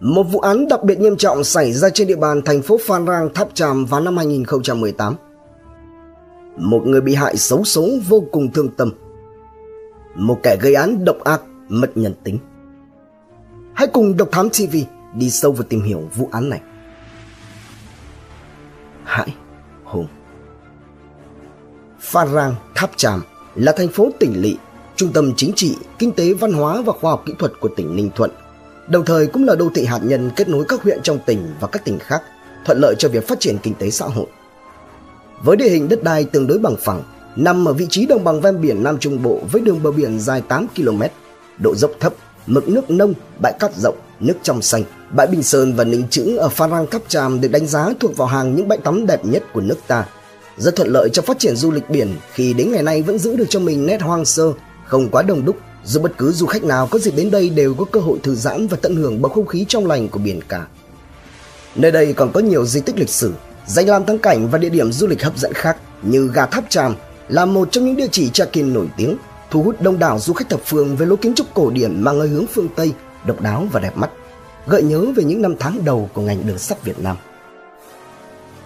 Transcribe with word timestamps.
Một 0.00 0.22
vụ 0.22 0.38
án 0.38 0.68
đặc 0.68 0.84
biệt 0.84 1.00
nghiêm 1.00 1.16
trọng 1.16 1.44
xảy 1.44 1.72
ra 1.72 1.90
trên 1.90 2.08
địa 2.08 2.16
bàn 2.16 2.42
thành 2.44 2.62
phố 2.62 2.78
Phan 2.86 3.06
Rang 3.06 3.34
Tháp 3.34 3.48
Tràm 3.54 3.84
vào 3.84 4.00
năm 4.00 4.16
2018. 4.16 5.14
Một 6.56 6.82
người 6.86 7.00
bị 7.00 7.14
hại 7.14 7.36
xấu 7.36 7.64
số 7.64 7.88
vô 8.08 8.24
cùng 8.32 8.52
thương 8.52 8.68
tâm. 8.68 8.92
Một 10.14 10.38
kẻ 10.42 10.56
gây 10.60 10.74
án 10.74 11.04
độc 11.04 11.24
ác, 11.24 11.42
mất 11.68 11.96
nhân 11.96 12.14
tính. 12.24 12.38
Hãy 13.74 13.86
cùng 13.86 14.16
Độc 14.16 14.28
Thám 14.32 14.48
TV 14.50 14.76
đi 15.14 15.30
sâu 15.30 15.52
vào 15.52 15.62
tìm 15.62 15.82
hiểu 15.82 16.02
vụ 16.16 16.28
án 16.32 16.48
này. 16.48 16.60
Hải 19.04 19.34
Hùng 19.84 20.06
Phan 22.00 22.28
Rang 22.34 22.54
Tháp 22.74 22.90
Tràm 22.96 23.22
là 23.54 23.72
thành 23.76 23.88
phố 23.88 24.10
tỉnh 24.18 24.42
lỵ, 24.42 24.56
trung 24.96 25.12
tâm 25.12 25.32
chính 25.36 25.52
trị, 25.56 25.76
kinh 25.98 26.12
tế, 26.12 26.34
văn 26.34 26.52
hóa 26.52 26.82
và 26.82 26.92
khoa 26.92 27.10
học 27.10 27.22
kỹ 27.26 27.34
thuật 27.38 27.52
của 27.60 27.68
tỉnh 27.76 27.96
Ninh 27.96 28.10
Thuận– 28.14 28.30
đồng 28.88 29.04
thời 29.04 29.26
cũng 29.26 29.44
là 29.44 29.54
đô 29.54 29.70
thị 29.74 29.84
hạt 29.84 30.00
nhân 30.02 30.30
kết 30.36 30.48
nối 30.48 30.64
các 30.68 30.82
huyện 30.82 31.02
trong 31.02 31.18
tỉnh 31.26 31.46
và 31.60 31.68
các 31.68 31.84
tỉnh 31.84 31.98
khác, 31.98 32.22
thuận 32.64 32.78
lợi 32.78 32.94
cho 32.98 33.08
việc 33.08 33.28
phát 33.28 33.40
triển 33.40 33.58
kinh 33.62 33.74
tế 33.74 33.90
xã 33.90 34.06
hội. 34.06 34.26
Với 35.44 35.56
địa 35.56 35.68
hình 35.68 35.88
đất 35.88 36.02
đai 36.02 36.24
tương 36.24 36.46
đối 36.46 36.58
bằng 36.58 36.76
phẳng, 36.80 37.02
nằm 37.36 37.68
ở 37.68 37.72
vị 37.72 37.86
trí 37.90 38.06
đồng 38.06 38.24
bằng 38.24 38.40
ven 38.40 38.60
biển 38.60 38.82
Nam 38.82 38.98
Trung 38.98 39.22
Bộ 39.22 39.40
với 39.52 39.62
đường 39.62 39.82
bờ 39.82 39.90
biển 39.90 40.20
dài 40.20 40.42
8 40.48 40.66
km, 40.76 41.02
độ 41.58 41.74
dốc 41.74 41.90
thấp, 42.00 42.14
mực 42.46 42.68
nước 42.68 42.90
nông, 42.90 43.14
bãi 43.42 43.52
cát 43.60 43.76
rộng, 43.76 43.96
nước 44.20 44.34
trong 44.42 44.62
xanh, 44.62 44.84
bãi 45.16 45.26
Bình 45.26 45.42
Sơn 45.42 45.72
và 45.76 45.84
Ninh 45.84 46.04
Chữ 46.10 46.36
ở 46.36 46.48
Phan 46.48 46.70
Rang 46.70 46.86
Tháp 46.86 47.02
Tràm 47.08 47.40
được 47.40 47.48
đánh 47.48 47.66
giá 47.66 47.88
thuộc 48.00 48.16
vào 48.16 48.28
hàng 48.28 48.54
những 48.54 48.68
bãi 48.68 48.78
tắm 48.78 49.06
đẹp 49.06 49.24
nhất 49.24 49.42
của 49.52 49.60
nước 49.60 49.78
ta. 49.86 50.06
Rất 50.56 50.76
thuận 50.76 50.88
lợi 50.88 51.08
cho 51.12 51.22
phát 51.22 51.38
triển 51.38 51.56
du 51.56 51.70
lịch 51.70 51.90
biển 51.90 52.14
khi 52.32 52.52
đến 52.52 52.72
ngày 52.72 52.82
nay 52.82 53.02
vẫn 53.02 53.18
giữ 53.18 53.36
được 53.36 53.46
cho 53.48 53.60
mình 53.60 53.86
nét 53.86 54.02
hoang 54.02 54.24
sơ, 54.24 54.52
không 54.84 55.08
quá 55.08 55.22
đông 55.22 55.44
đúc 55.44 55.56
dù 55.86 56.00
bất 56.00 56.18
cứ 56.18 56.32
du 56.32 56.46
khách 56.46 56.64
nào 56.64 56.88
có 56.90 56.98
dịp 56.98 57.12
đến 57.16 57.30
đây 57.30 57.50
đều 57.50 57.74
có 57.74 57.84
cơ 57.84 58.00
hội 58.00 58.18
thư 58.22 58.34
giãn 58.34 58.66
và 58.66 58.76
tận 58.82 58.96
hưởng 58.96 59.22
bầu 59.22 59.32
không 59.32 59.46
khí 59.46 59.64
trong 59.68 59.86
lành 59.86 60.08
của 60.08 60.18
biển 60.18 60.40
cả. 60.48 60.66
Nơi 61.74 61.90
đây 61.90 62.12
còn 62.12 62.32
có 62.32 62.40
nhiều 62.40 62.66
di 62.66 62.80
tích 62.80 62.98
lịch 62.98 63.08
sử, 63.08 63.32
danh 63.66 63.88
lam 63.88 64.04
thắng 64.04 64.18
cảnh 64.18 64.48
và 64.50 64.58
địa 64.58 64.68
điểm 64.68 64.92
du 64.92 65.06
lịch 65.06 65.22
hấp 65.22 65.38
dẫn 65.38 65.52
khác 65.52 65.76
như 66.02 66.30
Gà 66.34 66.46
Tháp 66.46 66.70
Tràm 66.70 66.94
là 67.28 67.44
một 67.44 67.68
trong 67.72 67.84
những 67.84 67.96
địa 67.96 68.08
chỉ 68.12 68.30
check-in 68.30 68.72
nổi 68.72 68.86
tiếng, 68.96 69.16
thu 69.50 69.62
hút 69.62 69.82
đông 69.82 69.98
đảo 69.98 70.18
du 70.18 70.32
khách 70.32 70.48
thập 70.48 70.60
phương 70.64 70.96
với 70.96 71.06
lối 71.06 71.16
kiến 71.16 71.34
trúc 71.34 71.46
cổ 71.54 71.70
điển 71.70 72.00
mang 72.00 72.18
hơi 72.18 72.28
hướng 72.28 72.46
phương 72.46 72.68
Tây, 72.76 72.92
độc 73.26 73.40
đáo 73.40 73.66
và 73.72 73.80
đẹp 73.80 73.96
mắt, 73.96 74.10
gợi 74.66 74.82
nhớ 74.82 75.06
về 75.16 75.24
những 75.24 75.42
năm 75.42 75.54
tháng 75.58 75.84
đầu 75.84 76.10
của 76.14 76.22
ngành 76.22 76.46
đường 76.46 76.58
sắt 76.58 76.84
Việt 76.84 76.98
Nam. 76.98 77.16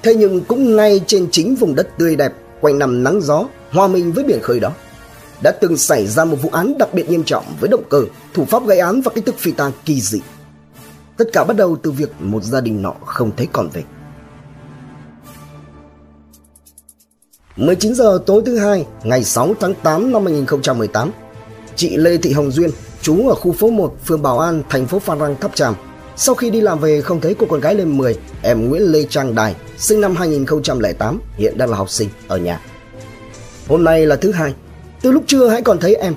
Thế 0.03 0.15
nhưng 0.15 0.41
cũng 0.41 0.77
ngay 0.77 1.01
trên 1.07 1.29
chính 1.31 1.55
vùng 1.55 1.75
đất 1.75 1.89
tươi 1.99 2.17
đẹp, 2.17 2.33
quanh 2.61 2.79
nằm 2.79 3.05
nắng 3.05 3.21
gió, 3.21 3.45
hòa 3.71 3.89
mình 3.89 4.13
với 4.13 4.25
biển 4.25 4.41
khơi 4.43 4.61
đó, 4.61 4.73
đã 5.43 5.51
từng 5.51 5.77
xảy 5.77 6.07
ra 6.07 6.25
một 6.25 6.37
vụ 6.43 6.51
án 6.53 6.79
đặc 6.79 6.95
biệt 6.95 7.11
nghiêm 7.11 7.25
trọng 7.25 7.45
với 7.61 7.69
động 7.69 7.85
cơ, 7.89 8.03
thủ 8.35 8.45
pháp 8.45 8.67
gây 8.67 8.79
án 8.79 9.01
và 9.01 9.13
cách 9.15 9.25
thức 9.27 9.39
phi 9.39 9.53
tang 9.53 9.73
kỳ 9.85 10.01
dị. 10.01 10.21
Tất 11.17 11.25
cả 11.33 11.45
bắt 11.45 11.57
đầu 11.57 11.77
từ 11.83 11.91
việc 11.91 12.11
một 12.19 12.43
gia 12.43 12.61
đình 12.61 12.83
nọ 12.83 12.95
không 13.05 13.31
thấy 13.37 13.49
còn 13.53 13.69
về. 13.69 13.83
19 17.57 17.95
giờ 17.95 18.19
tối 18.27 18.43
thứ 18.47 18.59
hai, 18.59 18.87
ngày 19.05 19.25
6 19.25 19.55
tháng 19.61 19.75
8 19.83 20.13
năm 20.13 20.27
2018, 20.27 21.11
chị 21.77 21.97
Lê 21.97 22.17
Thị 22.17 22.33
Hồng 22.33 22.51
Duyên, 22.51 22.71
trú 23.03 23.29
ở 23.29 23.35
khu 23.35 23.53
phố 23.53 23.71
1, 23.71 23.97
phường 24.05 24.23
Bảo 24.23 24.39
An, 24.39 24.63
thành 24.69 24.87
phố 24.87 24.99
Phan 24.99 25.21
Rang 25.21 25.37
Tháp 25.41 25.55
Tràm, 25.55 25.75
sau 26.17 26.35
khi 26.35 26.51
đi 26.51 26.61
làm 26.61 26.79
về 26.79 27.01
không 27.01 27.21
thấy 27.21 27.35
cô 27.39 27.47
con 27.51 27.61
gái 27.61 27.75
lên 27.75 27.99
10, 27.99 28.19
em 28.43 28.69
Nguyễn 28.69 28.83
Lê 28.83 29.03
Trang 29.03 29.35
Đài, 29.35 29.57
sinh 29.79 30.01
năm 30.01 30.17
2008, 30.17 31.21
hiện 31.37 31.59
đang 31.59 31.71
là 31.71 31.77
học 31.77 31.91
sinh 31.91 32.09
ở 32.29 32.37
nhà. 32.37 32.61
Hôm 33.69 33.85
nay 33.85 34.07
là 34.07 34.17
thứ 34.17 34.33
hai, 34.33 34.55
từ 35.03 35.13
lúc 35.13 35.25
trưa 35.27 35.49
hãy 35.49 35.63
còn 35.63 35.79
thấy 35.79 35.95
em. 35.95 36.15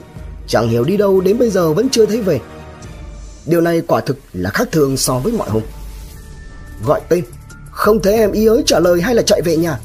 Chẳng 0.48 0.70
hiểu 0.70 0.84
đi 0.84 0.98
đâu 0.98 1.22
đến 1.22 1.38
bây 1.38 1.50
giờ 1.50 1.74
vẫn 1.74 1.90
chưa 1.90 2.06
thấy 2.06 2.22
về. 2.22 2.40
Điều 3.46 3.62
này 3.62 3.82
quả 3.88 4.02
thực 4.02 4.18
là 4.34 4.50
khác 4.50 4.68
thường 4.72 4.98
so 4.98 5.20
với 5.20 5.34
mọi 5.34 5.50
hôm. 5.50 5.64
Gọi 6.86 7.02
tên, 7.10 7.24
Không 7.72 8.02
thấy 8.02 8.14
em 8.14 8.32
ý 8.32 8.46
ới 8.46 8.64
trả 8.66 8.80
lời 8.80 9.02
hay 9.02 9.16
là 9.16 9.22
chạy 9.22 9.42
về 9.42 9.58
nhà. 9.58 9.80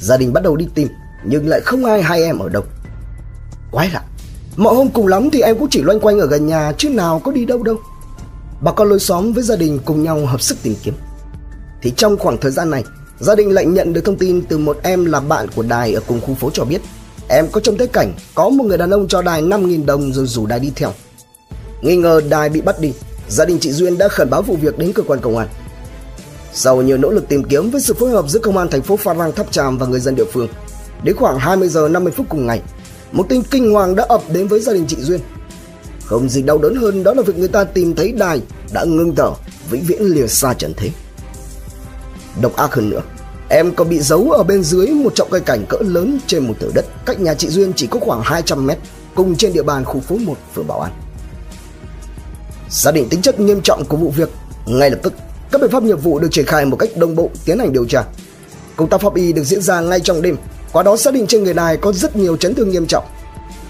Gia 0.00 0.16
đình 0.16 0.32
bắt 0.32 0.42
đầu 0.42 0.56
đi 0.56 0.68
tìm, 0.74 0.88
Nhưng 1.24 1.48
lại 1.48 1.60
không 1.60 1.84
ai 1.84 2.02
hay 2.02 2.22
em 2.22 2.38
ở 2.38 2.48
đâu. 2.48 2.62
Quái 3.70 3.90
lạ, 3.90 4.02
Mọi 4.56 4.74
hôm 4.74 4.90
cùng 4.90 5.06
lắm 5.06 5.30
thì 5.30 5.40
em 5.40 5.58
cũng 5.58 5.68
chỉ 5.70 5.82
loanh 5.82 6.00
quanh 6.00 6.20
ở 6.20 6.26
gần 6.26 6.46
nhà 6.46 6.72
Chứ 6.78 6.88
nào 6.88 7.18
có 7.24 7.32
đi 7.32 7.44
đâu 7.44 7.62
đâu. 7.62 7.76
Bà 8.60 8.72
con 8.72 8.88
lối 8.88 8.98
xóm 9.00 9.32
với 9.32 9.42
gia 9.42 9.56
đình 9.56 9.78
cùng 9.84 10.02
nhau 10.02 10.26
hợp 10.26 10.40
sức 10.40 10.58
tìm 10.62 10.74
kiếm. 10.82 10.94
Thì 11.82 11.92
trong 11.96 12.16
khoảng 12.18 12.38
thời 12.38 12.50
gian 12.50 12.70
này, 12.70 12.84
Gia 13.20 13.34
đình 13.34 13.50
lại 13.50 13.66
nhận 13.66 13.92
được 13.92 14.00
thông 14.04 14.16
tin 14.16 14.42
từ 14.42 14.58
một 14.58 14.78
em 14.82 15.04
là 15.04 15.20
bạn 15.20 15.46
của 15.56 15.62
Đài 15.62 15.94
ở 15.94 16.00
cùng 16.06 16.20
khu 16.20 16.34
phố 16.34 16.50
cho 16.50 16.64
biết. 16.64 16.80
Em 17.28 17.48
có 17.52 17.60
trông 17.60 17.78
thấy 17.78 17.86
cảnh 17.86 18.12
có 18.34 18.48
một 18.48 18.64
người 18.64 18.78
đàn 18.78 18.90
ông 18.90 19.08
cho 19.08 19.22
Đài 19.22 19.42
5.000 19.42 19.86
đồng 19.86 20.12
rồi 20.12 20.26
rủ 20.26 20.46
Đài 20.46 20.60
đi 20.60 20.72
theo. 20.76 20.92
Nghi 21.82 21.96
ngờ 21.96 22.20
Đài 22.28 22.48
bị 22.48 22.60
bắt 22.60 22.80
đi, 22.80 22.92
gia 23.28 23.44
đình 23.44 23.58
chị 23.60 23.72
Duyên 23.72 23.98
đã 23.98 24.08
khẩn 24.08 24.30
báo 24.30 24.42
vụ 24.42 24.56
việc 24.56 24.78
đến 24.78 24.92
cơ 24.92 25.02
quan 25.02 25.20
công 25.20 25.36
an. 25.36 25.48
Sau 26.52 26.82
nhiều 26.82 26.96
nỗ 26.96 27.10
lực 27.10 27.28
tìm 27.28 27.44
kiếm 27.44 27.70
với 27.70 27.80
sự 27.80 27.94
phối 27.94 28.10
hợp 28.10 28.28
giữa 28.28 28.40
công 28.40 28.58
an 28.58 28.68
thành 28.70 28.82
phố 28.82 28.96
Phan 28.96 29.18
Rang 29.18 29.32
Tháp 29.32 29.52
Tràm 29.52 29.78
và 29.78 29.86
người 29.86 30.00
dân 30.00 30.14
địa 30.14 30.24
phương, 30.32 30.48
đến 31.02 31.16
khoảng 31.16 31.38
20 31.38 31.68
giờ 31.68 31.88
50 31.88 32.12
phút 32.16 32.26
cùng 32.28 32.46
ngày, 32.46 32.62
một 33.12 33.26
tin 33.28 33.42
kinh 33.42 33.72
hoàng 33.72 33.96
đã 33.96 34.06
ập 34.08 34.22
đến 34.32 34.48
với 34.48 34.60
gia 34.60 34.72
đình 34.72 34.84
chị 34.88 34.96
Duyên. 35.00 35.20
Không 36.04 36.28
gì 36.28 36.42
đau 36.42 36.58
đớn 36.58 36.74
hơn 36.74 37.02
đó 37.02 37.14
là 37.14 37.22
việc 37.22 37.38
người 37.38 37.48
ta 37.48 37.64
tìm 37.64 37.94
thấy 37.94 38.12
Đài 38.12 38.40
đã 38.72 38.84
ngưng 38.84 39.14
thở, 39.14 39.30
vĩnh 39.70 39.82
viễn 39.82 40.02
lìa 40.02 40.26
xa 40.26 40.54
trần 40.54 40.74
thế. 40.76 40.90
Độc 42.40 42.56
ác 42.56 42.74
hơn 42.74 42.90
nữa, 42.90 43.02
Em 43.50 43.74
còn 43.74 43.88
bị 43.88 44.00
giấu 44.00 44.30
ở 44.30 44.42
bên 44.42 44.62
dưới 44.62 44.86
một 44.86 45.14
trọng 45.14 45.30
cây 45.30 45.40
cảnh 45.40 45.64
cỡ 45.68 45.76
lớn 45.80 46.18
trên 46.26 46.46
một 46.46 46.54
thửa 46.60 46.70
đất 46.74 46.84
cách 47.06 47.20
nhà 47.20 47.34
chị 47.34 47.48
Duyên 47.48 47.72
chỉ 47.76 47.86
có 47.86 48.00
khoảng 48.00 48.20
200 48.24 48.66
mét, 48.66 48.78
cùng 49.14 49.36
trên 49.36 49.52
địa 49.52 49.62
bàn 49.62 49.84
khu 49.84 50.00
phố 50.00 50.16
1 50.16 50.34
phường 50.54 50.66
Bảo 50.66 50.80
An. 50.80 50.92
Xác 52.68 52.94
định 52.94 53.08
tính 53.08 53.22
chất 53.22 53.40
nghiêm 53.40 53.60
trọng 53.64 53.84
của 53.84 53.96
vụ 53.96 54.10
việc, 54.16 54.30
ngay 54.66 54.90
lập 54.90 54.98
tức 55.02 55.12
các 55.50 55.60
biện 55.60 55.70
pháp 55.70 55.82
nghiệp 55.82 56.02
vụ 56.02 56.18
được 56.18 56.28
triển 56.30 56.46
khai 56.46 56.64
một 56.64 56.76
cách 56.76 56.90
đồng 56.96 57.16
bộ 57.16 57.30
tiến 57.44 57.58
hành 57.58 57.72
điều 57.72 57.84
tra. 57.84 58.04
Công 58.76 58.88
tác 58.88 59.00
pháp 59.00 59.14
y 59.14 59.32
được 59.32 59.44
diễn 59.44 59.62
ra 59.62 59.80
ngay 59.80 60.00
trong 60.00 60.22
đêm, 60.22 60.36
qua 60.72 60.82
đó 60.82 60.96
xác 60.96 61.14
định 61.14 61.26
trên 61.26 61.44
người 61.44 61.54
này 61.54 61.76
có 61.76 61.92
rất 61.92 62.16
nhiều 62.16 62.36
chấn 62.36 62.54
thương 62.54 62.70
nghiêm 62.70 62.86
trọng. 62.86 63.04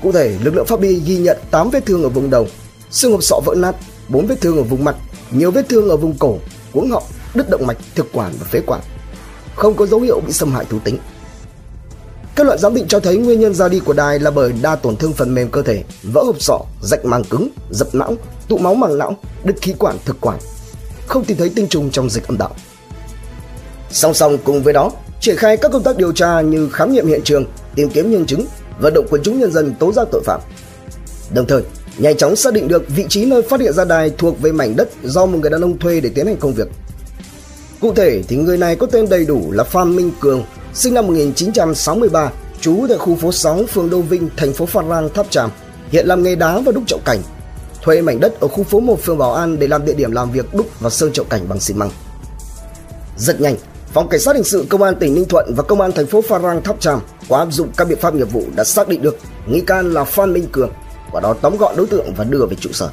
Cụ 0.02 0.12
thể, 0.12 0.36
lực 0.42 0.54
lượng 0.54 0.66
pháp 0.66 0.80
y 0.80 0.94
ghi 0.94 1.18
nhận 1.18 1.36
8 1.50 1.70
vết 1.70 1.86
thương 1.86 2.02
ở 2.02 2.08
vùng 2.08 2.30
đầu, 2.30 2.46
xương 2.90 3.12
hộp 3.12 3.22
sọ 3.22 3.40
vỡ 3.44 3.54
nát, 3.56 3.76
4 4.08 4.26
vết 4.26 4.40
thương 4.40 4.56
ở 4.56 4.62
vùng 4.62 4.84
mặt, 4.84 4.96
nhiều 5.30 5.50
vết 5.50 5.68
thương 5.68 5.88
ở 5.88 5.96
vùng 5.96 6.18
cổ, 6.18 6.38
cuống 6.72 6.90
họng, 6.90 7.04
đứt 7.34 7.50
động 7.50 7.66
mạch, 7.66 7.78
thực 7.94 8.12
quản 8.12 8.32
và 8.40 8.46
phế 8.50 8.60
quản 8.60 8.80
không 9.58 9.74
có 9.76 9.86
dấu 9.86 10.00
hiệu 10.00 10.20
bị 10.26 10.32
xâm 10.32 10.52
hại 10.52 10.64
thú 10.64 10.78
tính. 10.84 10.98
Kết 12.36 12.44
luận 12.44 12.58
giám 12.58 12.74
định 12.74 12.88
cho 12.88 13.00
thấy 13.00 13.16
nguyên 13.16 13.40
nhân 13.40 13.54
ra 13.54 13.68
đi 13.68 13.80
của 13.80 13.92
đài 13.92 14.18
là 14.18 14.30
bởi 14.30 14.52
đa 14.62 14.76
tổn 14.76 14.96
thương 14.96 15.12
phần 15.12 15.34
mềm 15.34 15.50
cơ 15.50 15.62
thể, 15.62 15.84
vỡ 16.02 16.22
hộp 16.22 16.40
sọ, 16.40 16.60
rạch 16.82 17.04
màng 17.04 17.24
cứng, 17.24 17.48
dập 17.70 17.88
não, 17.92 18.16
tụ 18.48 18.58
máu 18.58 18.74
màng 18.74 18.98
não, 18.98 19.16
đứt 19.44 19.54
khí 19.60 19.74
quản 19.78 19.96
thực 20.04 20.20
quản. 20.20 20.38
Không 21.06 21.24
tìm 21.24 21.36
thấy 21.36 21.48
tinh 21.48 21.68
trùng 21.68 21.90
trong 21.90 22.10
dịch 22.10 22.28
âm 22.28 22.38
đạo. 22.38 22.50
Song 23.90 24.14
song 24.14 24.38
cùng 24.44 24.62
với 24.62 24.72
đó, 24.72 24.90
triển 25.20 25.36
khai 25.36 25.56
các 25.56 25.72
công 25.72 25.82
tác 25.82 25.96
điều 25.96 26.12
tra 26.12 26.40
như 26.40 26.68
khám 26.68 26.92
nghiệm 26.92 27.06
hiện 27.06 27.20
trường, 27.24 27.44
tìm 27.74 27.90
kiếm 27.90 28.10
nhân 28.10 28.26
chứng, 28.26 28.46
vận 28.80 28.94
động 28.94 29.06
quần 29.10 29.22
chúng 29.22 29.40
nhân 29.40 29.52
dân 29.52 29.74
tố 29.74 29.92
giác 29.92 30.08
tội 30.12 30.22
phạm. 30.24 30.40
Đồng 31.34 31.46
thời, 31.46 31.62
nhanh 31.98 32.16
chóng 32.16 32.36
xác 32.36 32.52
định 32.52 32.68
được 32.68 32.88
vị 32.88 33.06
trí 33.08 33.24
nơi 33.24 33.42
phát 33.42 33.60
hiện 33.60 33.72
ra 33.72 33.84
đài 33.84 34.10
thuộc 34.18 34.40
về 34.40 34.52
mảnh 34.52 34.76
đất 34.76 34.88
do 35.04 35.26
một 35.26 35.38
người 35.38 35.50
đàn 35.50 35.60
ông 35.60 35.78
thuê 35.78 36.00
để 36.00 36.10
tiến 36.14 36.26
hành 36.26 36.36
công 36.36 36.54
việc 36.54 36.68
Cụ 37.80 37.94
thể 37.94 38.22
thì 38.28 38.36
người 38.36 38.58
này 38.58 38.76
có 38.76 38.86
tên 38.86 39.08
đầy 39.08 39.24
đủ 39.24 39.52
là 39.52 39.64
Phan 39.64 39.96
Minh 39.96 40.12
Cường, 40.20 40.44
sinh 40.74 40.94
năm 40.94 41.06
1963, 41.06 42.30
trú 42.60 42.86
tại 42.88 42.98
khu 42.98 43.16
phố 43.16 43.32
6, 43.32 43.64
phường 43.66 43.90
Đô 43.90 44.00
Vinh, 44.00 44.28
thành 44.36 44.52
phố 44.52 44.66
Phan 44.66 44.88
Rang, 44.88 45.08
Tháp 45.14 45.30
Tràm, 45.30 45.50
hiện 45.90 46.06
làm 46.06 46.22
nghề 46.22 46.34
đá 46.34 46.60
và 46.60 46.72
đúc 46.72 46.84
trọng 46.86 47.00
cảnh. 47.04 47.18
Thuê 47.82 48.02
mảnh 48.02 48.20
đất 48.20 48.40
ở 48.40 48.48
khu 48.48 48.64
phố 48.64 48.80
1 48.80 49.02
phường 49.02 49.18
Bảo 49.18 49.34
An 49.34 49.58
để 49.58 49.66
làm 49.66 49.84
địa 49.84 49.94
điểm 49.94 50.12
làm 50.12 50.30
việc 50.30 50.54
đúc 50.54 50.66
và 50.80 50.90
sơn 50.90 51.12
trọng 51.12 51.28
cảnh 51.28 51.48
bằng 51.48 51.60
xi 51.60 51.74
măng. 51.74 51.90
Rất 53.16 53.40
nhanh, 53.40 53.56
Phòng 53.92 54.08
Cảnh 54.08 54.20
sát 54.20 54.34
hình 54.34 54.44
sự 54.44 54.66
Công 54.68 54.82
an 54.82 54.94
tỉnh 55.00 55.14
Ninh 55.14 55.28
Thuận 55.28 55.54
và 55.56 55.62
Công 55.62 55.80
an 55.80 55.92
thành 55.92 56.06
phố 56.06 56.22
Phan 56.22 56.42
Rang 56.42 56.62
Tháp 56.62 56.80
Tràm 56.80 57.00
qua 57.28 57.38
áp 57.38 57.52
dụng 57.52 57.68
các 57.76 57.88
biện 57.88 57.98
pháp 58.00 58.14
nghiệp 58.14 58.32
vụ 58.32 58.44
đã 58.56 58.64
xác 58.64 58.88
định 58.88 59.02
được 59.02 59.18
nghi 59.46 59.60
can 59.60 59.92
là 59.92 60.04
Phan 60.04 60.32
Minh 60.32 60.48
Cường 60.52 60.70
và 61.12 61.20
đó 61.20 61.34
tóm 61.42 61.56
gọn 61.56 61.76
đối 61.76 61.86
tượng 61.86 62.14
và 62.16 62.24
đưa 62.24 62.46
về 62.46 62.56
trụ 62.60 62.70
sở. 62.72 62.90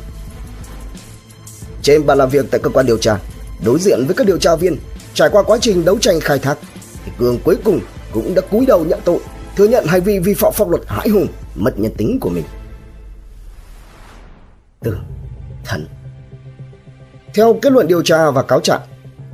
Trên 1.82 2.06
bàn 2.06 2.18
làm 2.18 2.30
việc 2.30 2.46
tại 2.52 2.60
cơ 2.64 2.70
quan 2.70 2.86
điều 2.86 2.98
tra, 2.98 3.18
Đối 3.64 3.80
diện 3.80 4.06
với 4.06 4.16
các 4.16 4.28
điều 4.28 4.38
tra 4.38 4.56
viên, 4.56 4.78
trải 5.14 5.30
qua 5.32 5.44
quá 5.44 5.58
trình 5.62 5.86
đấu 5.86 5.98
tranh 6.00 6.20
khai 6.20 6.40
thác, 6.40 6.58
thì 7.06 7.12
Cường 7.18 7.40
cuối 7.44 7.58
cùng 7.64 7.80
cũng 8.14 8.36
đã 8.36 8.42
cúi 8.42 8.66
đầu 8.66 8.86
nhận 8.86 9.00
tội, 9.06 9.20
thừa 9.56 9.68
nhận 9.68 9.86
hành 9.86 10.04
vi 10.04 10.20
vi 10.20 10.34
phạm 10.34 10.54
pháp 10.54 10.70
luật 10.70 10.82
hãi 10.88 11.10
hùng, 11.10 11.28
mất 11.56 11.80
nhân 11.80 11.92
tính 11.98 12.18
của 12.22 12.30
mình. 12.30 12.44
Tử 14.84 14.98
thần 15.66 15.88
Theo 17.34 17.60
kết 17.62 17.72
luận 17.72 17.88
điều 17.88 18.02
tra 18.02 18.32
và 18.32 18.42
cáo 18.42 18.60
trạng, 18.60 18.82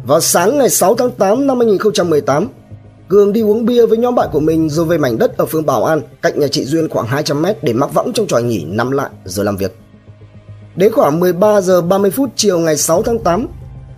vào 0.06 0.22
sáng 0.22 0.58
ngày 0.58 0.70
6 0.70 0.96
tháng 0.96 1.12
8 1.12 1.48
năm 1.48 1.60
2018, 1.60 2.48
Cường 3.08 3.34
đi 3.34 3.42
uống 3.42 3.66
bia 3.66 3.86
với 3.86 3.98
nhóm 3.98 4.16
bạn 4.16 4.30
của 4.32 4.40
mình 4.40 4.70
rồi 4.70 4.86
về 4.86 4.98
mảnh 4.98 5.18
đất 5.18 5.38
ở 5.38 5.46
phường 5.46 5.66
Bảo 5.66 5.86
An, 5.86 6.02
cạnh 6.22 6.40
nhà 6.40 6.48
chị 6.52 6.66
Duyên 6.66 6.90
khoảng 6.90 7.08
200 7.08 7.42
mét 7.42 7.64
để 7.64 7.74
mắc 7.74 7.94
võng 7.94 8.14
trong 8.14 8.28
tròi 8.28 8.44
nghỉ 8.44 8.64
nằm 8.64 8.92
lại 8.92 9.10
rồi 9.26 9.46
làm 9.46 9.58
việc. 9.58 9.76
Đến 10.76 10.92
khoảng 10.92 11.20
13 11.20 11.62
giờ 11.62 11.82
30 11.82 12.12
phút 12.12 12.30
chiều 12.36 12.60
ngày 12.60 12.78
6 12.78 13.04
tháng 13.04 13.20
8, 13.20 13.48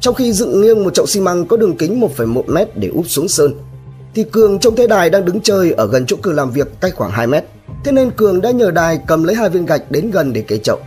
trong 0.03 0.15
khi 0.15 0.33
dựng 0.33 0.61
nghiêng 0.61 0.83
một 0.83 0.93
chậu 0.93 1.05
xi 1.05 1.19
măng 1.19 1.45
có 1.45 1.57
đường 1.57 1.77
kính 1.77 2.01
1,1 2.01 2.43
mét 2.47 2.77
để 2.77 2.87
úp 2.87 3.07
xuống 3.07 3.27
sơn, 3.27 3.53
thì 4.15 4.23
Cường 4.23 4.59
trông 4.59 4.75
thấy 4.75 4.87
Đài 4.87 5.09
đang 5.09 5.25
đứng 5.25 5.41
chơi 5.41 5.71
ở 5.71 5.87
gần 5.87 6.05
chỗ 6.05 6.15
Cường 6.21 6.35
làm 6.35 6.51
việc 6.51 6.67
cách 6.81 6.93
khoảng 6.95 7.11
2 7.11 7.27
mét. 7.27 7.43
Thế 7.85 7.91
nên 7.91 8.11
Cường 8.11 8.41
đã 8.41 8.51
nhờ 8.51 8.71
Đài 8.71 8.99
cầm 9.07 9.23
lấy 9.23 9.35
hai 9.35 9.49
viên 9.49 9.65
gạch 9.65 9.91
đến 9.91 10.11
gần 10.11 10.33
để 10.33 10.41
kế 10.41 10.57
chậu. 10.57 10.79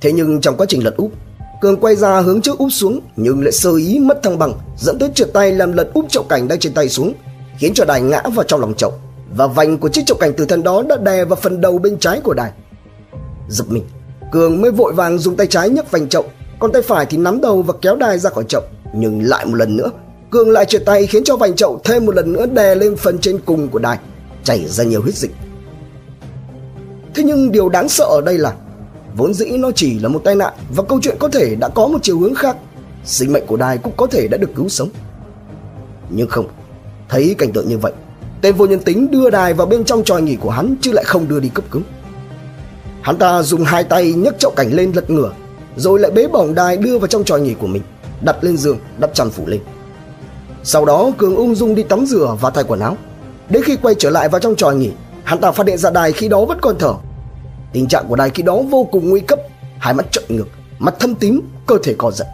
Thế 0.00 0.12
nhưng 0.12 0.40
trong 0.40 0.56
quá 0.56 0.66
trình 0.68 0.84
lật 0.84 0.94
úp, 0.96 1.12
Cường 1.60 1.76
quay 1.76 1.96
ra 1.96 2.20
hướng 2.20 2.40
trước 2.40 2.58
úp 2.58 2.68
xuống 2.72 3.00
nhưng 3.16 3.42
lại 3.42 3.52
sơ 3.52 3.76
ý 3.76 3.98
mất 3.98 4.22
thăng 4.22 4.38
bằng, 4.38 4.52
dẫn 4.78 4.98
tới 4.98 5.10
trượt 5.14 5.32
tay 5.32 5.52
làm 5.52 5.72
lật 5.72 5.90
úp 5.94 6.08
chậu 6.08 6.22
cảnh 6.22 6.48
đang 6.48 6.58
trên 6.58 6.74
tay 6.74 6.88
xuống, 6.88 7.14
khiến 7.58 7.74
cho 7.74 7.84
đài 7.84 8.02
ngã 8.02 8.22
vào 8.34 8.44
trong 8.44 8.60
lòng 8.60 8.74
chậu 8.74 8.92
và 9.36 9.46
vành 9.46 9.78
của 9.78 9.88
chiếc 9.88 10.02
chậu 10.06 10.18
cảnh 10.18 10.32
từ 10.36 10.44
thân 10.44 10.62
đó 10.62 10.82
đã 10.88 10.96
đè 10.96 11.24
vào 11.24 11.36
phần 11.36 11.60
đầu 11.60 11.78
bên 11.78 11.98
trái 11.98 12.20
của 12.24 12.34
đài. 12.34 12.50
Giật 13.48 13.64
mình, 13.68 13.84
Cường 14.32 14.60
mới 14.60 14.70
vội 14.70 14.92
vàng 14.92 15.18
dùng 15.18 15.36
tay 15.36 15.46
trái 15.46 15.70
nhấc 15.70 15.90
vành 15.90 16.08
chậu, 16.08 16.24
còn 16.62 16.72
tay 16.72 16.82
phải 16.82 17.06
thì 17.06 17.18
nắm 17.18 17.40
đầu 17.40 17.62
và 17.62 17.74
kéo 17.82 17.96
đài 17.96 18.18
ra 18.18 18.30
khỏi 18.30 18.44
chậu, 18.48 18.62
nhưng 18.94 19.22
lại 19.22 19.46
một 19.46 19.54
lần 19.54 19.76
nữa, 19.76 19.90
Cường 20.30 20.50
lại 20.50 20.64
trượt 20.64 20.84
tay 20.86 21.06
khiến 21.06 21.24
cho 21.24 21.36
vành 21.36 21.56
chậu 21.56 21.80
thêm 21.84 22.06
một 22.06 22.14
lần 22.14 22.32
nữa 22.32 22.46
đè 22.46 22.74
lên 22.74 22.96
phần 22.96 23.18
trên 23.18 23.38
cùng 23.46 23.68
của 23.68 23.78
đài, 23.78 23.98
chảy 24.44 24.66
ra 24.66 24.84
nhiều 24.84 25.02
huyết 25.02 25.14
dịch. 25.14 25.30
Thế 27.14 27.22
nhưng 27.22 27.52
điều 27.52 27.68
đáng 27.68 27.88
sợ 27.88 28.04
ở 28.04 28.20
đây 28.24 28.38
là 28.38 28.54
Vốn 29.16 29.34
dĩ 29.34 29.50
nó 29.58 29.70
chỉ 29.74 29.98
là 29.98 30.08
một 30.08 30.20
tai 30.24 30.34
nạn 30.34 30.52
và 30.76 30.82
câu 30.82 31.00
chuyện 31.02 31.16
có 31.18 31.28
thể 31.28 31.54
đã 31.54 31.68
có 31.68 31.86
một 31.86 31.98
chiều 32.02 32.18
hướng 32.18 32.34
khác. 32.34 32.56
Sinh 33.04 33.32
mệnh 33.32 33.46
của 33.46 33.56
đài 33.56 33.78
cũng 33.78 33.92
có 33.96 34.06
thể 34.06 34.28
đã 34.28 34.36
được 34.38 34.50
cứu 34.54 34.68
sống. 34.68 34.88
Nhưng 36.10 36.28
không, 36.28 36.48
thấy 37.08 37.34
cảnh 37.38 37.52
tượng 37.52 37.68
như 37.68 37.78
vậy, 37.78 37.92
tên 38.40 38.54
vô 38.54 38.66
nhân 38.66 38.80
tính 38.80 39.10
đưa 39.10 39.30
đài 39.30 39.54
vào 39.54 39.66
bên 39.66 39.84
trong 39.84 40.04
tròi 40.04 40.22
nghỉ 40.22 40.36
của 40.36 40.50
hắn 40.50 40.74
chứ 40.80 40.92
lại 40.92 41.04
không 41.04 41.28
đưa 41.28 41.40
đi 41.40 41.48
cấp 41.48 41.64
cứu. 41.70 41.82
Hắn 43.00 43.16
ta 43.16 43.42
dùng 43.42 43.64
hai 43.64 43.84
tay 43.84 44.12
nhấc 44.12 44.38
chậu 44.38 44.52
cảnh 44.56 44.72
lên 44.72 44.92
lật 44.92 45.10
ngửa, 45.10 45.32
rồi 45.76 46.00
lại 46.00 46.10
bế 46.10 46.26
bỏng 46.26 46.54
đài 46.54 46.76
đưa 46.76 46.98
vào 46.98 47.06
trong 47.06 47.24
tròi 47.24 47.40
nghỉ 47.40 47.54
của 47.54 47.66
mình, 47.66 47.82
đặt 48.20 48.44
lên 48.44 48.56
giường, 48.56 48.78
đắp 48.98 49.14
chăn 49.14 49.30
phủ 49.30 49.46
lên. 49.46 49.60
Sau 50.64 50.84
đó 50.84 51.10
Cường 51.18 51.36
ung 51.36 51.54
dung 51.54 51.74
đi 51.74 51.82
tắm 51.82 52.06
rửa 52.06 52.36
và 52.40 52.50
thay 52.50 52.64
quần 52.64 52.80
áo. 52.80 52.96
Đến 53.48 53.62
khi 53.62 53.76
quay 53.76 53.94
trở 53.98 54.10
lại 54.10 54.28
vào 54.28 54.40
trong 54.40 54.56
tròi 54.56 54.74
nghỉ, 54.74 54.90
hắn 55.24 55.40
ta 55.40 55.50
phát 55.50 55.66
hiện 55.66 55.78
ra 55.78 55.90
đài 55.90 56.12
khi 56.12 56.28
đó 56.28 56.44
vẫn 56.44 56.58
còn 56.62 56.78
thở 56.78 56.94
Tình 57.72 57.88
trạng 57.88 58.08
của 58.08 58.16
đài 58.16 58.30
khi 58.30 58.42
đó 58.42 58.62
vô 58.70 58.84
cùng 58.92 59.10
nguy 59.10 59.20
cấp, 59.20 59.38
hai 59.78 59.94
mắt 59.94 60.12
trợn 60.12 60.24
ngược, 60.28 60.46
mặt 60.78 60.94
thâm 60.98 61.14
tím, 61.14 61.40
cơ 61.66 61.78
thể 61.82 61.94
co 61.98 62.10
giật. 62.10 62.26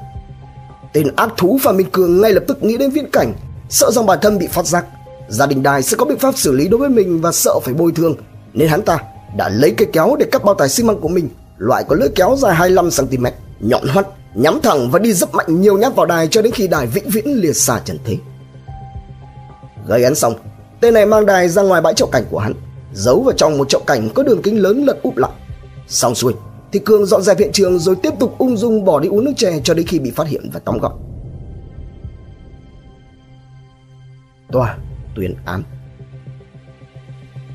Tên 0.93 1.17
ác 1.17 1.29
thú 1.37 1.59
Phạm 1.63 1.77
Minh 1.77 1.91
Cường 1.93 2.21
ngay 2.21 2.33
lập 2.33 2.43
tức 2.49 2.63
nghĩ 2.63 2.77
đến 2.77 2.91
viễn 2.91 3.11
cảnh, 3.11 3.35
sợ 3.69 3.91
rằng 3.91 4.07
bản 4.07 4.19
thân 4.23 4.39
bị 4.39 4.47
phát 4.47 4.67
giác, 4.67 4.85
gia 5.29 5.47
đình 5.47 5.63
đài 5.63 5.83
sẽ 5.83 5.97
có 5.97 6.07
biện 6.07 6.19
pháp 6.19 6.39
xử 6.39 6.53
lý 6.53 6.69
đối 6.69 6.81
với 6.81 6.89
mình 6.89 7.21
và 7.21 7.33
sợ 7.33 7.61
phải 7.63 7.75
bồi 7.75 7.93
thường, 7.93 8.17
nên 8.53 8.69
hắn 8.69 8.83
ta 8.83 8.99
đã 9.37 9.49
lấy 9.49 9.75
cây 9.77 9.89
kéo 9.93 10.17
để 10.19 10.27
cắt 10.33 10.45
bao 10.45 10.55
tải 10.55 10.69
xi 10.69 10.83
măng 10.83 11.01
của 11.01 11.09
mình, 11.09 11.29
loại 11.59 11.85
có 11.89 11.97
lưỡi 11.97 12.09
kéo 12.15 12.37
dài 12.39 12.55
25 12.55 12.89
cm, 12.91 13.27
nhọn 13.61 13.89
hoắt, 13.89 14.07
nhắm 14.35 14.61
thẳng 14.63 14.91
và 14.91 14.99
đi 14.99 15.13
rất 15.13 15.35
mạnh 15.35 15.61
nhiều 15.61 15.79
nhát 15.79 15.97
vào 15.97 16.07
đài 16.07 16.29
cho 16.29 16.43
đến 16.43 16.53
khi 16.53 16.69
đài 16.69 16.87
vĩnh 16.87 17.09
viễn 17.09 17.29
liệt 17.29 17.53
xa 17.53 17.81
trần 17.85 17.99
thế. 18.05 18.17
Gây 19.87 20.05
án 20.05 20.15
xong, 20.15 20.35
tên 20.81 20.95
này 20.95 21.07
mang 21.07 21.27
đài 21.27 21.49
ra 21.49 21.63
ngoài 21.63 21.81
bãi 21.81 21.95
chậu 21.95 22.09
cảnh 22.09 22.25
của 22.31 22.39
hắn, 22.39 22.55
giấu 22.93 23.23
vào 23.23 23.35
trong 23.37 23.59
một 23.59 23.69
chậu 23.69 23.81
cảnh 23.87 24.09
có 24.15 24.23
đường 24.23 24.43
kính 24.43 24.63
lớn 24.63 24.85
lật 24.85 25.03
úp 25.03 25.17
lại. 25.17 25.31
Xong 25.89 26.15
xuôi, 26.15 26.35
thì 26.73 26.79
Cường 26.79 27.07
dọn 27.07 27.23
dẹp 27.23 27.39
hiện 27.39 27.53
trường 27.53 27.79
rồi 27.79 27.97
tiếp 28.03 28.13
tục 28.21 28.39
ung 28.39 28.57
dung 28.57 28.85
bỏ 28.85 29.01
đi 29.01 29.09
uống 29.09 29.25
nước 29.25 29.33
chè 29.37 29.61
cho 29.65 29.75
đến 29.75 29.87
khi 29.87 29.99
bị 29.99 30.11
phát 30.11 30.27
hiện 30.27 30.51
và 30.53 30.61
tóm 30.65 30.79
gọn. 30.79 30.93
Tòa 34.53 34.77
tuyên 35.17 35.35
án 35.45 35.63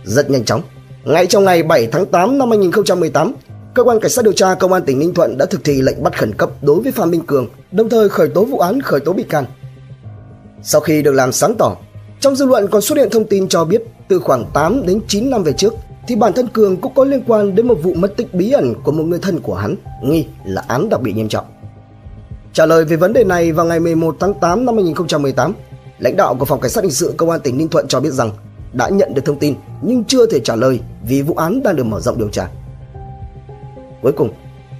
Rất 0.04 0.30
nhanh 0.30 0.46
chóng, 0.46 0.62
ngay 1.04 1.26
trong 1.26 1.44
ngày 1.44 1.64
7 1.64 1.88
tháng 1.88 2.06
8 2.06 2.38
năm 2.38 2.50
2018, 2.50 3.34
cơ 3.74 3.84
quan 3.84 4.00
cảnh 4.00 4.12
sát 4.12 4.26
điều 4.26 4.34
tra 4.34 4.56
công 4.56 4.74
an 4.74 4.84
tỉnh 4.86 5.00
Ninh 5.00 5.14
Thuận 5.14 5.38
đã 5.38 5.46
thực 5.46 5.64
thi 5.64 5.82
lệnh 5.82 6.04
bắt 6.04 6.20
khẩn 6.20 6.34
cấp 6.34 6.50
đối 6.62 6.82
với 6.82 6.92
Phan 6.92 7.12
Minh 7.12 7.22
Cường, 7.28 7.48
đồng 7.72 7.90
thời 7.90 8.10
khởi 8.10 8.30
tố 8.30 8.46
vụ 8.46 8.58
án 8.58 8.82
khởi 8.82 9.00
tố 9.00 9.14
bị 9.14 9.24
can. 9.24 9.46
Sau 10.64 10.82
khi 10.82 11.02
được 11.02 11.12
làm 11.12 11.32
sáng 11.32 11.56
tỏ, 11.56 11.76
trong 12.20 12.36
dư 12.36 12.46
luận 12.46 12.68
còn 12.68 12.82
xuất 12.82 12.98
hiện 12.98 13.10
thông 13.10 13.26
tin 13.26 13.48
cho 13.48 13.66
biết 13.66 13.84
từ 14.08 14.20
khoảng 14.20 14.46
8 14.54 14.86
đến 14.86 15.02
9 15.08 15.30
năm 15.30 15.44
về 15.44 15.54
trước 15.54 15.74
thì 16.08 16.16
bản 16.16 16.34
thân 16.34 16.48
Cường 16.48 16.78
cũng 16.78 16.94
có 16.96 17.04
liên 17.04 17.24
quan 17.28 17.56
đến 17.56 17.68
một 17.68 17.78
vụ 17.84 17.94
mất 17.94 18.18
tích 18.18 18.34
bí 18.34 18.52
ẩn 18.52 18.74
của 18.84 18.92
một 18.92 19.04
người 19.04 19.20
thân 19.20 19.40
của 19.40 19.56
hắn, 19.56 19.76
nghi 20.04 20.28
là 20.46 20.64
án 20.68 20.90
đặc 20.90 21.02
biệt 21.02 21.12
nghiêm 21.12 21.30
trọng. 21.30 21.46
Trả 22.54 22.66
lời 22.66 22.86
về 22.86 22.96
vấn 22.96 23.14
đề 23.14 23.24
này 23.24 23.52
vào 23.52 23.66
ngày 23.66 23.80
11 23.80 24.16
tháng 24.20 24.34
8 24.34 24.66
năm 24.66 24.76
2018, 24.76 25.54
lãnh 26.00 26.16
đạo 26.16 26.36
của 26.36 26.46
phòng 26.46 26.62
cảnh 26.62 26.72
sát 26.72 26.84
hình 26.84 26.94
sự 26.94 27.14
công 27.18 27.30
an 27.30 27.40
tỉnh 27.40 27.58
Ninh 27.58 27.70
Thuận 27.70 27.88
cho 27.88 28.00
biết 28.00 28.12
rằng 28.12 28.32
đã 28.74 28.90
nhận 28.90 29.14
được 29.14 29.26
thông 29.26 29.40
tin 29.40 29.56
nhưng 29.82 30.04
chưa 30.04 30.26
thể 30.26 30.40
trả 30.40 30.56
lời 30.56 30.80
vì 31.08 31.22
vụ 31.22 31.36
án 31.36 31.64
đang 31.64 31.76
được 31.76 31.84
mở 31.84 32.00
rộng 32.00 32.18
điều 32.18 32.30
tra. 32.30 32.50
Cuối 34.04 34.12
cùng, 34.12 34.30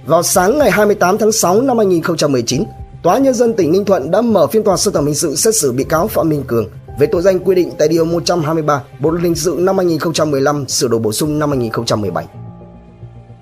vào 0.06 0.22
sáng 0.22 0.58
ngày 0.58 0.70
28 0.70 1.18
tháng 1.18 1.32
6 1.32 1.62
năm 1.62 1.78
2019, 1.78 2.64
Tòa 3.02 3.18
nhân 3.18 3.34
dân 3.34 3.54
tỉnh 3.54 3.72
Ninh 3.72 3.84
Thuận 3.84 4.10
đã 4.10 4.20
mở 4.20 4.46
phiên 4.46 4.64
tòa 4.64 4.76
sơ 4.76 4.90
thẩm 4.90 5.06
hình 5.06 5.14
sự 5.14 5.36
xét 5.36 5.54
xử 5.54 5.72
bị 5.72 5.84
cáo 5.84 6.08
Phạm 6.08 6.28
Minh 6.28 6.44
Cường 6.46 6.68
về 6.98 7.06
tội 7.06 7.22
danh 7.22 7.38
quy 7.40 7.54
định 7.54 7.70
tại 7.78 7.88
Điều 7.88 8.04
123 8.04 8.82
Bộ 9.00 9.10
Luật 9.10 9.22
Hình 9.22 9.34
sự 9.34 9.56
năm 9.58 9.76
2015 9.76 10.68
sửa 10.68 10.88
đổi 10.88 11.00
bổ 11.00 11.12
sung 11.12 11.38
năm 11.38 11.50
2017. 11.50 12.26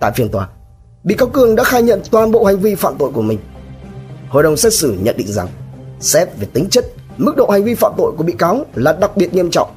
Tại 0.01 0.13
phiên 0.15 0.29
tòa, 0.29 0.49
bị 1.05 1.15
cáo 1.15 1.29
Cường 1.29 1.55
đã 1.57 1.65
khai 1.65 1.83
nhận 1.83 2.01
toàn 2.11 2.31
bộ 2.31 2.45
hành 2.45 2.59
vi 2.59 2.75
phạm 2.75 2.95
tội 2.99 3.11
của 3.11 3.23
mình. 3.23 3.39
Hội 4.29 4.43
đồng 4.43 4.57
xét 4.57 4.75
xử 4.75 4.97
nhận 5.03 5.17
định 5.17 5.33
rằng, 5.33 5.49
xét 6.01 6.29
về 6.39 6.47
tính 6.53 6.69
chất, 6.71 6.85
mức 7.17 7.37
độ 7.37 7.49
hành 7.51 7.65
vi 7.65 7.75
phạm 7.75 7.93
tội 7.97 8.13
của 8.17 8.25
bị 8.25 8.33
cáo 8.33 8.67
là 8.75 8.93
đặc 8.93 9.17
biệt 9.17 9.35
nghiêm 9.35 9.51
trọng, 9.51 9.69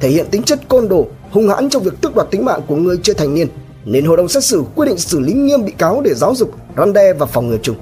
thể 0.00 0.08
hiện 0.08 0.26
tính 0.30 0.42
chất 0.42 0.68
côn 0.68 0.88
đồ, 0.88 1.06
hung 1.30 1.48
hãn 1.48 1.70
trong 1.70 1.82
việc 1.82 2.00
tước 2.00 2.14
đoạt 2.14 2.30
tính 2.30 2.44
mạng 2.44 2.60
của 2.66 2.76
người 2.76 2.98
chưa 3.02 3.14
thành 3.14 3.34
niên, 3.34 3.48
nên 3.84 4.04
hội 4.04 4.16
đồng 4.16 4.28
xét 4.28 4.44
xử 4.44 4.64
quyết 4.74 4.86
định 4.86 4.98
xử 4.98 5.20
lý 5.20 5.32
nghiêm 5.32 5.64
bị 5.64 5.72
cáo 5.72 6.00
để 6.00 6.14
giáo 6.14 6.34
dục, 6.34 6.54
răn 6.76 6.92
đe 6.92 7.12
và 7.12 7.26
phòng 7.26 7.48
ngừa 7.48 7.58
chung. 7.62 7.76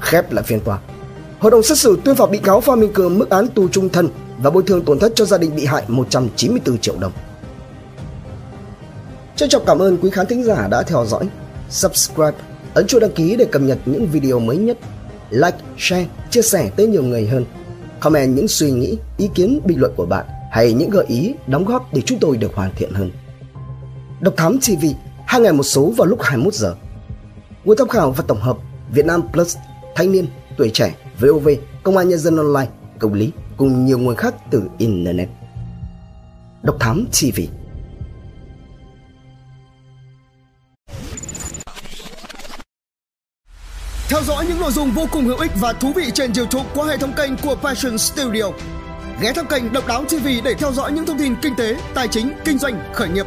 Khép 0.00 0.32
lại 0.32 0.44
phiên 0.44 0.60
tòa, 0.60 0.78
Hội 1.42 1.50
đồng 1.50 1.62
xét 1.62 1.78
xử 1.78 1.98
tuyên 2.04 2.14
phạt 2.14 2.30
bị 2.30 2.38
cáo 2.38 2.60
Phan 2.60 2.80
Minh 2.80 2.92
Cường 2.92 3.18
mức 3.18 3.30
án 3.30 3.48
tù 3.48 3.68
trung 3.68 3.88
thân 3.88 4.08
và 4.38 4.50
bồi 4.50 4.62
thường 4.66 4.84
tổn 4.84 4.98
thất 4.98 5.12
cho 5.14 5.24
gia 5.24 5.38
đình 5.38 5.56
bị 5.56 5.64
hại 5.64 5.84
194 5.88 6.78
triệu 6.78 6.94
đồng. 7.00 7.12
Trân 9.36 9.48
trọng 9.48 9.64
cảm 9.66 9.78
ơn 9.78 9.96
quý 10.02 10.10
khán 10.10 10.26
thính 10.26 10.44
giả 10.44 10.68
đã 10.68 10.82
theo 10.82 11.04
dõi. 11.06 11.28
Subscribe, 11.70 12.32
ấn 12.74 12.86
chuông 12.86 13.00
đăng 13.00 13.12
ký 13.12 13.36
để 13.36 13.44
cập 13.44 13.62
nhật 13.62 13.78
những 13.86 14.06
video 14.06 14.38
mới 14.38 14.56
nhất. 14.56 14.78
Like, 15.30 15.56
share, 15.78 16.06
chia 16.30 16.42
sẻ 16.42 16.70
tới 16.76 16.86
nhiều 16.86 17.02
người 17.02 17.26
hơn. 17.26 17.44
Comment 18.00 18.36
những 18.36 18.48
suy 18.48 18.70
nghĩ, 18.70 18.98
ý 19.18 19.28
kiến, 19.34 19.60
bình 19.64 19.80
luận 19.80 19.92
của 19.96 20.06
bạn 20.06 20.26
hay 20.50 20.72
những 20.72 20.90
gợi 20.90 21.04
ý, 21.08 21.34
đóng 21.46 21.64
góp 21.64 21.94
để 21.94 22.02
chúng 22.06 22.18
tôi 22.18 22.36
được 22.36 22.54
hoàn 22.54 22.70
thiện 22.76 22.92
hơn. 22.92 23.10
Độc 24.22 24.34
Thám 24.36 24.58
TV, 24.58 24.84
hai 25.26 25.40
ngày 25.40 25.52
một 25.52 25.62
số 25.62 25.92
vào 25.96 26.06
lúc 26.06 26.22
21 26.22 26.54
giờ. 26.54 26.74
Nguồn 27.64 27.76
tham 27.76 27.88
khảo 27.88 28.12
và 28.12 28.24
tổng 28.28 28.40
hợp 28.40 28.56
Việt 28.92 29.06
Nam 29.06 29.22
Plus, 29.32 29.56
Thanh 29.94 30.12
niên, 30.12 30.26
Tuổi 30.56 30.70
trẻ 30.74 30.94
VOV, 31.20 31.48
Công 31.82 31.96
an 31.96 32.08
Nhân 32.08 32.18
dân 32.18 32.36
Online, 32.36 32.70
Công 32.98 33.14
lý 33.14 33.30
cùng 33.56 33.84
nhiều 33.84 33.98
nguồn 33.98 34.16
khác 34.16 34.34
từ 34.50 34.62
Internet. 34.78 35.28
Độc 36.62 36.76
Thám 36.80 37.06
TV 37.06 37.40
Theo 44.08 44.22
dõi 44.22 44.46
những 44.48 44.60
nội 44.60 44.72
dung 44.72 44.90
vô 44.90 45.06
cùng 45.12 45.24
hữu 45.24 45.38
ích 45.38 45.52
và 45.60 45.72
thú 45.72 45.92
vị 45.96 46.10
trên 46.14 46.32
YouTube 46.36 46.70
qua 46.74 46.86
hệ 46.86 46.96
thống 46.96 47.12
kênh 47.16 47.36
của 47.36 47.54
Passion 47.54 47.98
Studio. 47.98 48.44
Ghé 49.20 49.32
thăm 49.32 49.46
kênh 49.46 49.72
Độc 49.72 49.86
Đáo 49.86 50.04
TV 50.04 50.26
để 50.44 50.54
theo 50.58 50.72
dõi 50.72 50.92
những 50.92 51.06
thông 51.06 51.18
tin 51.18 51.34
kinh 51.42 51.56
tế, 51.56 51.76
tài 51.94 52.08
chính, 52.08 52.32
kinh 52.44 52.58
doanh, 52.58 52.82
khởi 52.94 53.08
nghiệp. 53.08 53.26